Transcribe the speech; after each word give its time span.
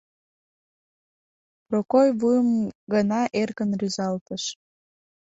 Прокой 1.67 2.07
вуйым 2.19 2.49
гына 2.93 3.21
эркын 3.41 3.69
рӱзалтыш. 3.79 4.43